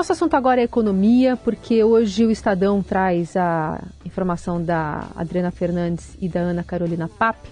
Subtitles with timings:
[0.00, 6.16] Nosso assunto agora é economia, porque hoje o Estadão traz a informação da Adriana Fernandes
[6.18, 7.50] e da Ana Carolina Pape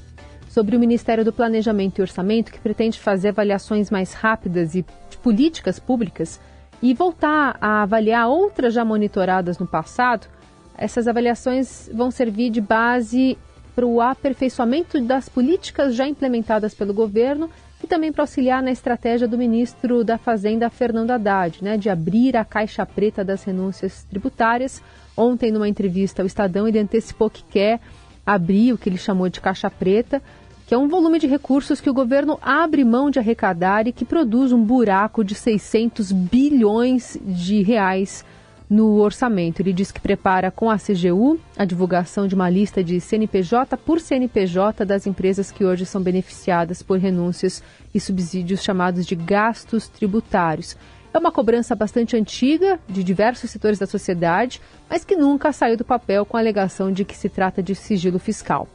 [0.49, 5.19] sobre o Ministério do Planejamento e Orçamento, que pretende fazer avaliações mais rápidas e de
[5.19, 6.41] políticas públicas
[6.81, 10.27] e voltar a avaliar outras já monitoradas no passado.
[10.75, 13.37] Essas avaliações vão servir de base
[13.79, 17.49] para o aperfeiçoamento das políticas já implementadas pelo governo
[17.81, 22.37] e também para auxiliar na estratégia do ministro da Fazenda, Fernando Haddad, né, de abrir
[22.37, 24.83] a caixa preta das renúncias tributárias.
[25.17, 27.79] Ontem, numa entrevista ao Estadão, ele antecipou que quer
[28.27, 30.21] abrir o que ele chamou de caixa preta,
[30.67, 34.05] que é um volume de recursos que o governo abre mão de arrecadar e que
[34.05, 38.25] produz um buraco de 600 bilhões de reais
[38.69, 39.61] no orçamento.
[39.61, 44.01] Ele diz que prepara com a CGU a divulgação de uma lista de CNPJ por
[44.01, 47.63] CNPJ das empresas que hoje são beneficiadas por renúncias
[47.95, 50.77] e subsídios chamados de gastos tributários.
[51.13, 54.61] É uma cobrança bastante antiga de diversos setores da sociedade,
[54.91, 58.19] mas que nunca saiu do papel com a alegação de que se trata de sigilo
[58.19, 58.69] fiscal.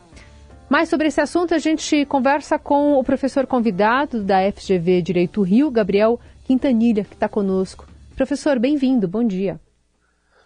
[0.68, 5.70] Mais sobre esse assunto, a gente conversa com o professor convidado da FGV Direito Rio,
[5.70, 7.88] Gabriel Quintanilha, que está conosco.
[8.16, 9.60] Professor, bem-vindo, bom dia.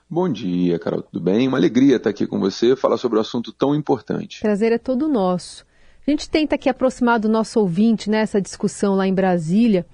[0.10, 1.50] Bom dia, Carol, tudo bem?
[1.50, 4.40] Uma alegria estar aqui com você, falar sobre um assunto tão importante.
[4.40, 5.66] Prazer é todo nosso.
[6.06, 9.86] A gente tenta aqui aproximar do nosso ouvinte nessa né, discussão lá em Brasília.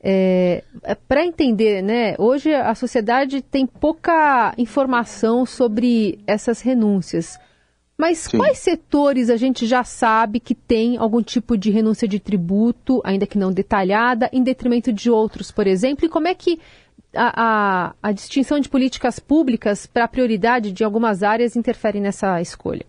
[0.00, 2.14] É, é Para entender, né?
[2.18, 7.36] Hoje a sociedade tem pouca informação sobre essas renúncias.
[7.98, 8.38] Mas Sim.
[8.38, 13.26] quais setores a gente já sabe que tem algum tipo de renúncia de tributo, ainda
[13.26, 16.06] que não detalhada, em detrimento de outros, por exemplo?
[16.06, 16.60] E como é que
[17.18, 22.86] a, a, distinção de políticas públicas para a prioridade de algumas áreas interfere nessa escolha?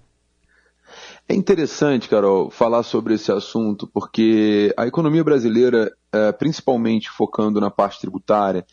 [1.27, 7.69] É interessante, Carol, falar sobre esse assunto, porque a economia brasileira, é, principalmente focando na
[7.69, 8.65] parte tributária,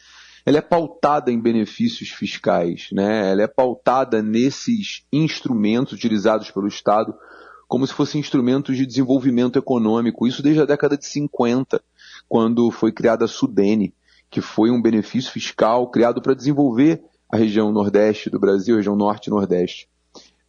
[0.44, 3.32] ela é pautada em benefícios fiscais, né?
[3.32, 7.14] ela é pautada nesses instrumentos utilizados pelo Estado
[7.68, 10.26] como se fossem instrumentos de desenvolvimento econômico.
[10.26, 11.82] Isso desde a década de 50,
[12.28, 13.92] quando foi criada a Sudene,
[14.30, 19.26] que foi um benefício fiscal criado para desenvolver a região nordeste do Brasil, região norte
[19.26, 19.88] e nordeste.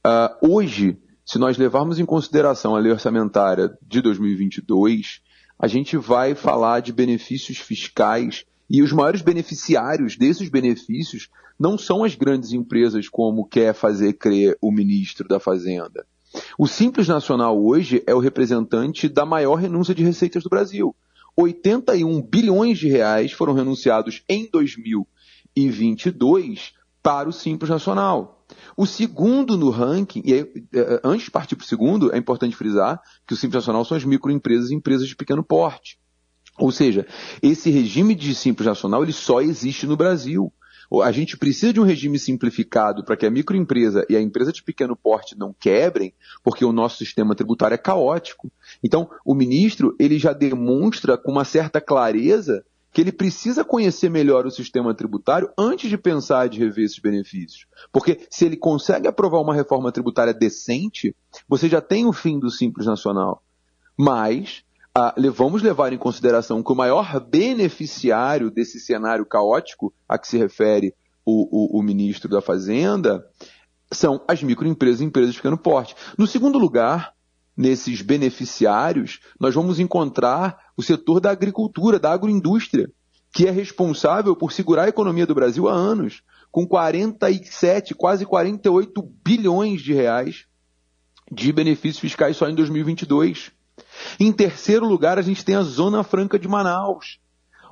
[0.05, 5.21] Uh, hoje, se nós levarmos em consideração a lei orçamentária de 2022,
[5.59, 12.03] a gente vai falar de benefícios fiscais e os maiores beneficiários desses benefícios não são
[12.03, 16.05] as grandes empresas, como quer fazer crer o ministro da Fazenda.
[16.57, 20.95] O Simples Nacional hoje é o representante da maior renúncia de receitas do Brasil.
[21.37, 28.45] 81 bilhões de reais foram renunciados em 2022 para o Simples Nacional.
[28.75, 30.45] O segundo no ranking, e é,
[31.03, 34.03] antes de partir para o segundo, é importante frisar que o Simples Nacional são as
[34.03, 35.99] microempresas e empresas de pequeno porte.
[36.57, 37.05] Ou seja,
[37.41, 40.51] esse regime de simples nacional ele só existe no Brasil.
[41.03, 44.63] A gente precisa de um regime simplificado para que a microempresa e a empresa de
[44.63, 48.51] pequeno porte não quebrem, porque o nosso sistema tributário é caótico.
[48.83, 54.45] Então, o ministro ele já demonstra com uma certa clareza que ele precisa conhecer melhor
[54.45, 57.67] o sistema tributário antes de pensar de rever esses benefícios.
[57.91, 61.15] Porque se ele consegue aprovar uma reforma tributária decente,
[61.47, 63.43] você já tem o fim do Simples Nacional.
[63.95, 64.63] Mas
[64.99, 70.39] ah, vamos levar em consideração que o maior beneficiário desse cenário caótico a que se
[70.39, 70.91] refere
[71.23, 73.23] o, o, o ministro da Fazenda
[73.91, 75.95] são as microempresas e empresas de pequeno porte.
[76.17, 77.13] No segundo lugar,
[77.55, 82.91] nesses beneficiários, nós vamos encontrar o setor da agricultura, da agroindústria,
[83.31, 88.99] que é responsável por segurar a economia do Brasil há anos, com 47, quase 48
[89.23, 90.47] bilhões de reais
[91.31, 93.55] de benefícios fiscais só em 2022.
[94.19, 97.19] Em terceiro lugar, a gente tem a Zona Franca de Manaus.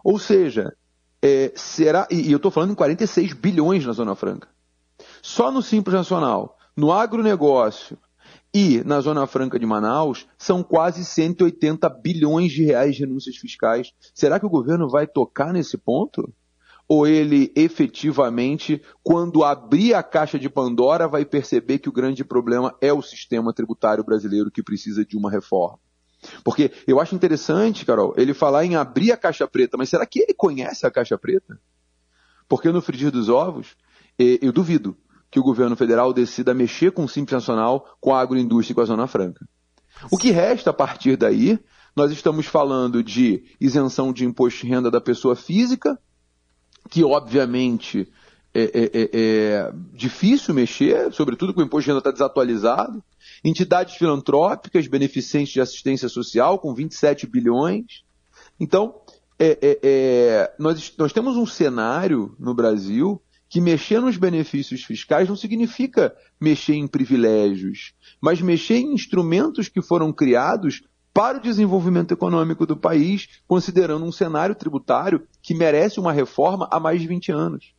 [0.03, 0.75] Ou seja,
[1.21, 2.07] é, será.
[2.11, 4.47] E, e eu estou falando em 46 bilhões na Zona Franca.
[5.21, 7.97] Só no Simples Nacional, no agronegócio
[8.53, 13.91] e na Zona Franca de Manaus, são quase 180 bilhões de reais de renúncias fiscais.
[14.13, 16.31] Será que o governo vai tocar nesse ponto?
[16.87, 22.73] Ou ele efetivamente, quando abrir a caixa de Pandora, vai perceber que o grande problema
[22.79, 25.79] é o sistema tributário brasileiro que precisa de uma reforma?
[26.43, 30.19] Porque eu acho interessante, Carol, ele falar em abrir a caixa preta, mas será que
[30.19, 31.59] ele conhece a caixa preta?
[32.47, 33.75] Porque no frigir dos ovos,
[34.17, 34.95] eu duvido
[35.31, 38.81] que o governo federal decida mexer com o Simples Nacional, com a agroindústria e com
[38.81, 39.45] a Zona Franca.
[40.11, 41.59] O que resta a partir daí,
[41.95, 45.99] nós estamos falando de isenção de imposto de renda da pessoa física,
[46.89, 48.11] que obviamente
[48.53, 53.03] é, é, é, é difícil mexer, sobretudo com o imposto de renda está desatualizado
[53.45, 58.03] entidades filantrópicas, beneficentes de assistência social, com 27 bilhões.
[58.59, 58.95] Então,
[59.37, 65.29] é, é, é, nós, nós temos um cenário no Brasil que mexer nos benefícios fiscais
[65.29, 70.81] não significa mexer em privilégios, mas mexer em instrumentos que foram criados
[71.13, 76.79] para o desenvolvimento econômico do país, considerando um cenário tributário que merece uma reforma há
[76.79, 77.73] mais de 20 anos.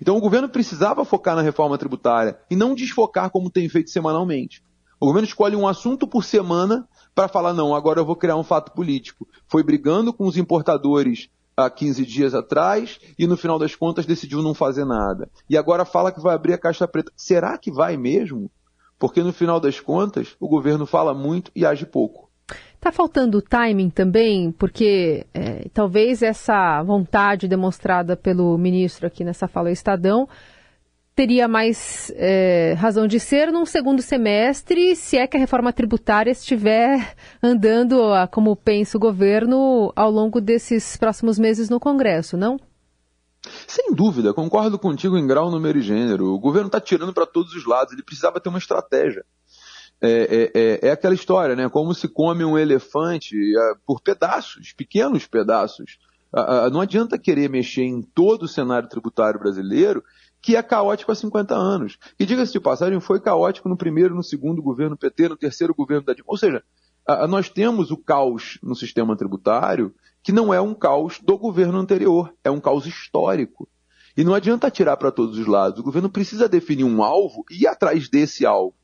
[0.00, 4.62] Então o governo precisava focar na reforma tributária e não desfocar como tem feito semanalmente.
[5.00, 8.44] O governo escolhe um assunto por semana para falar, não, agora eu vou criar um
[8.44, 9.26] fato político.
[9.48, 14.42] Foi brigando com os importadores há 15 dias atrás e no final das contas decidiu
[14.42, 15.30] não fazer nada.
[15.48, 17.10] E agora fala que vai abrir a caixa preta.
[17.16, 18.50] Será que vai mesmo?
[18.98, 22.28] Porque no final das contas o governo fala muito e age pouco.
[22.74, 29.70] Está faltando timing também, porque é, talvez essa vontade demonstrada pelo ministro aqui nessa fala
[29.70, 30.28] Estadão
[31.14, 36.30] teria mais é, razão de ser num segundo semestre, se é que a reforma tributária
[36.30, 42.58] estiver andando como pensa o governo ao longo desses próximos meses no Congresso, não?
[43.66, 46.26] Sem dúvida, concordo contigo em grau, número e gênero.
[46.26, 49.24] O governo está tirando para todos os lados, ele precisava ter uma estratégia.
[50.02, 51.68] É, é, é, é, aquela história, né?
[51.68, 55.98] Como se come um elefante é, por pedaços, pequenos pedaços.
[56.72, 60.02] não adianta querer mexer em todo o cenário tributário brasileiro
[60.42, 61.98] que é caótico há 50 anos.
[62.18, 66.04] E diga-se de passagem, foi caótico no primeiro, no segundo governo PT, no terceiro governo
[66.04, 66.30] da Dilma.
[66.30, 66.62] Ou seja,
[67.28, 72.32] nós temos o caos no sistema tributário que não é um caos do governo anterior,
[72.44, 73.68] é um caos histórico.
[74.16, 75.80] E não adianta tirar para todos os lados.
[75.80, 78.74] O governo precisa definir um alvo e ir atrás desse alvo.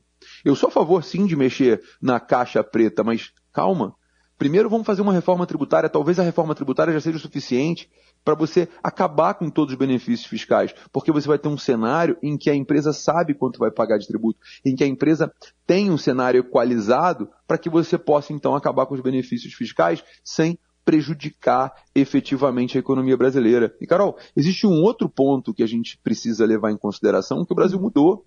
[0.43, 3.93] Eu sou a favor, sim, de mexer na caixa preta, mas calma.
[4.37, 5.89] Primeiro vamos fazer uma reforma tributária.
[5.89, 7.89] Talvez a reforma tributária já seja o suficiente
[8.27, 12.37] para você acabar com todos os benefícios fiscais, porque você vai ter um cenário em
[12.37, 15.33] que a empresa sabe quanto vai pagar de tributo, em que a empresa
[15.65, 20.59] tem um cenário equalizado para que você possa então acabar com os benefícios fiscais sem
[20.83, 23.73] prejudicar efetivamente a economia brasileira.
[23.79, 27.55] E Carol, existe um outro ponto que a gente precisa levar em consideração, que o
[27.55, 28.25] Brasil mudou.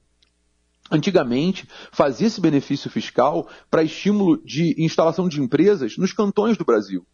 [0.90, 7.06] Antigamente, fazia esse benefício fiscal para estímulo de instalação de empresas nos cantões do Brasil.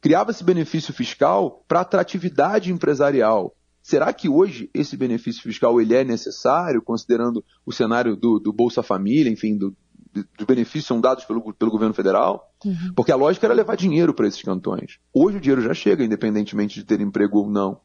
[0.00, 3.54] Criava esse benefício fiscal para atratividade empresarial.
[3.82, 8.82] Será que hoje esse benefício fiscal ele é necessário, considerando o cenário do, do Bolsa
[8.82, 9.74] Família, enfim, do,
[10.12, 12.52] dos benefícios são dados pelo, pelo governo federal?
[12.64, 12.92] Uhum.
[12.94, 14.98] Porque a lógica era levar dinheiro para esses cantões.
[15.12, 17.80] Hoje o dinheiro já chega, independentemente de ter emprego ou não.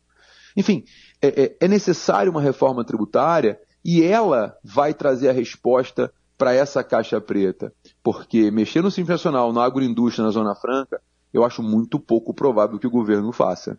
[0.56, 0.84] Enfim,
[1.22, 6.84] é, é, é necessário uma reforma tributária e ela vai trazer a resposta para essa
[6.84, 7.74] caixa preta.
[8.04, 11.02] Porque mexer no Simples Nacional, na agroindústria, na Zona Franca,
[11.36, 13.78] eu acho muito pouco provável que o governo faça.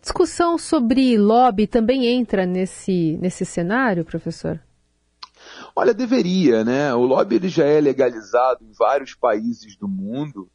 [0.00, 4.58] Discussão sobre lobby também entra nesse, nesse cenário, professor?
[5.76, 6.94] Olha, deveria, né?
[6.94, 10.48] O lobby ele já é legalizado em vários países do mundo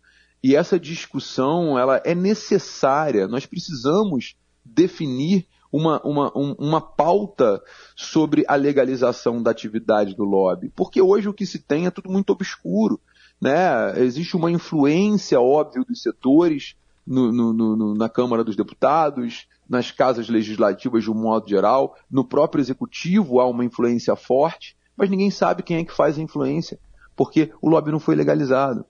[0.43, 3.27] e essa discussão ela é necessária.
[3.27, 4.35] Nós precisamos
[4.65, 7.61] definir uma, uma, um, uma pauta
[7.95, 10.71] sobre a legalização da atividade do lobby.
[10.75, 12.99] Porque hoje o que se tem é tudo muito obscuro.
[13.41, 13.99] Né?
[13.99, 16.75] Existe uma influência óbvia dos setores
[17.05, 22.23] no, no, no, na Câmara dos Deputados, nas casas legislativas de um modo geral, no
[22.23, 26.79] próprio executivo há uma influência forte, mas ninguém sabe quem é que faz a influência,
[27.15, 28.85] porque o lobby não foi legalizado.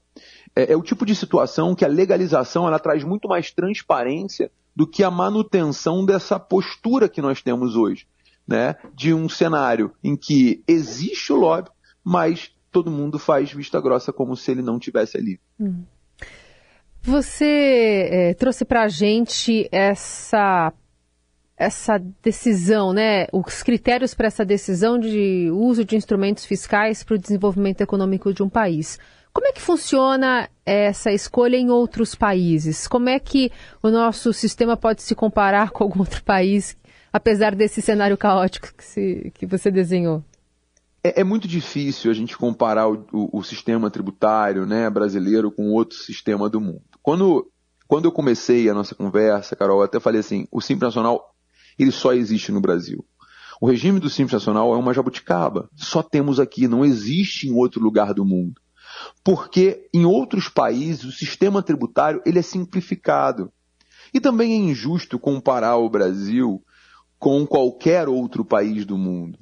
[0.55, 4.87] É, é o tipo de situação que a legalização ela traz muito mais transparência do
[4.87, 8.07] que a manutenção dessa postura que nós temos hoje,
[8.47, 8.75] né?
[8.93, 11.69] De um cenário em que existe o lobby,
[12.03, 15.39] mas todo mundo faz vista grossa como se ele não tivesse ali.
[15.59, 15.83] Hum.
[17.03, 20.73] Você é, trouxe para a gente essa
[21.55, 23.27] essa decisão, né?
[23.31, 28.41] Os critérios para essa decisão de uso de instrumentos fiscais para o desenvolvimento econômico de
[28.41, 28.99] um país.
[29.31, 32.87] Como é que funciona essa escolha em outros países?
[32.87, 33.51] Como é que
[33.81, 36.75] o nosso sistema pode se comparar com algum outro país,
[37.11, 40.23] apesar desse cenário caótico que, se, que você desenhou?
[41.03, 45.71] É, é, muito difícil a gente comparar o, o, o, sistema tributário né, brasileiro com
[45.71, 46.83] outro sistema do mundo.
[47.01, 47.51] Quando,
[47.87, 51.35] quando eu comecei a nossa conversa, Carol, eu até falei assim, o Simples Nacional
[51.77, 53.05] ele só existe no Brasil.
[53.59, 55.69] O regime do Simples Nacional é uma jabuticaba.
[55.75, 58.61] Só temos aqui, não existe em outro lugar do mundo
[59.23, 63.51] porque em outros países o sistema tributário ele é simplificado.
[64.13, 66.63] E também é injusto comparar o Brasil
[67.17, 69.39] com qualquer outro país do mundo.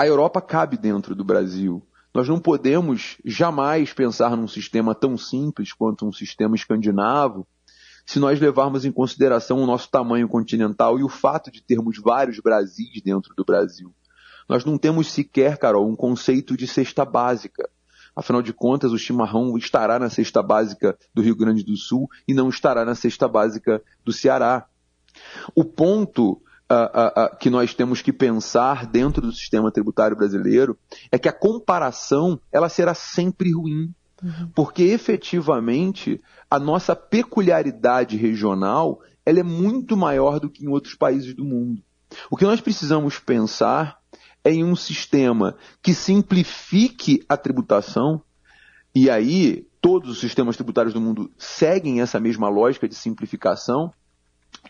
[0.00, 1.86] A Europa cabe dentro do Brasil.
[2.14, 7.46] Nós não podemos jamais pensar num sistema tão simples quanto um sistema escandinavo
[8.06, 12.40] se nós levarmos em consideração o nosso tamanho continental e o fato de termos vários
[12.40, 13.94] Brasis dentro do Brasil.
[14.48, 17.68] Nós não temos sequer, Carol, um conceito de cesta básica.
[18.16, 22.32] Afinal de contas, o chimarrão estará na cesta básica do Rio Grande do Sul e
[22.32, 24.66] não estará na cesta básica do Ceará.
[25.54, 26.40] O ponto
[26.70, 30.78] uh, uh, que nós temos que pensar dentro do sistema tributário brasileiro
[31.10, 33.92] é que a comparação ela será sempre ruim.
[34.22, 34.50] Uhum.
[34.54, 41.34] Porque efetivamente a nossa peculiaridade regional ela é muito maior do que em outros países
[41.34, 41.82] do mundo.
[42.30, 43.98] O que nós precisamos pensar
[44.42, 48.22] é em um sistema que simplifique a tributação,
[48.94, 53.92] e aí todos os sistemas tributários do mundo seguem essa mesma lógica de simplificação,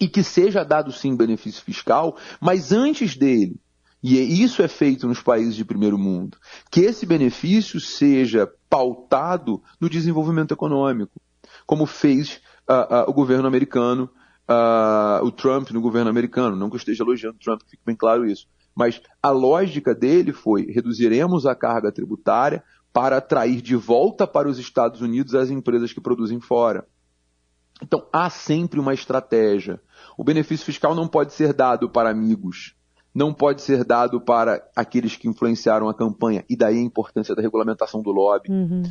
[0.00, 3.60] e que seja dado sim benefício fiscal, mas antes dele,
[4.02, 6.38] e isso é feito nos países de primeiro mundo,
[6.70, 11.20] que esse benefício seja pautado no desenvolvimento econômico,
[11.66, 14.10] como fez uh, uh, o governo americano,
[14.48, 16.56] uh, o Trump no governo americano.
[16.56, 18.46] Não que eu esteja elogiando o Trump, fique bem claro isso.
[18.74, 24.58] Mas a lógica dele foi: reduziremos a carga tributária para atrair de volta para os
[24.58, 26.86] Estados Unidos as empresas que produzem fora.
[27.82, 29.80] Então há sempre uma estratégia.
[30.16, 32.74] O benefício fiscal não pode ser dado para amigos,
[33.14, 37.42] não pode ser dado para aqueles que influenciaram a campanha, e daí a importância da
[37.42, 38.50] regulamentação do lobby.
[38.50, 38.82] Uhum.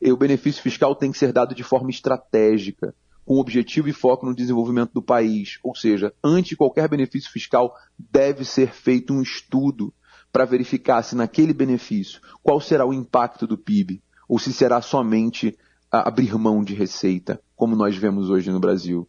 [0.00, 4.26] E o benefício fiscal tem que ser dado de forma estratégica com objetivo e foco
[4.26, 5.58] no desenvolvimento do país.
[5.62, 9.94] Ou seja, antes de qualquer benefício fiscal, deve ser feito um estudo
[10.30, 15.56] para verificar se naquele benefício qual será o impacto do PIB, ou se será somente
[16.00, 19.08] abrir mão de receita, como nós vemos hoje no Brasil.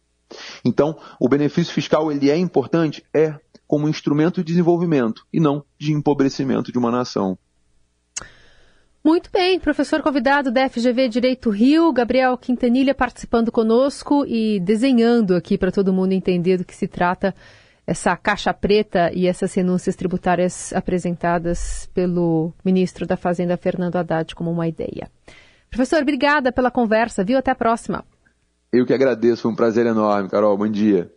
[0.64, 3.04] Então, o benefício fiscal ele é importante?
[3.14, 7.38] É, como instrumento de desenvolvimento e não de empobrecimento de uma nação.
[9.04, 15.56] Muito bem, professor convidado da FGV Direito Rio, Gabriel Quintanilha, participando conosco e desenhando aqui
[15.56, 17.32] para todo mundo entender do que se trata
[17.86, 24.50] essa caixa preta e essas renúncias tributárias apresentadas pelo ministro da Fazenda, Fernando Haddad, como
[24.50, 25.08] uma ideia.
[25.76, 27.36] Professor, obrigada pela conversa, viu?
[27.36, 28.02] Até a próxima.
[28.72, 30.56] Eu que agradeço, foi um prazer enorme, Carol.
[30.56, 31.12] Bom dia.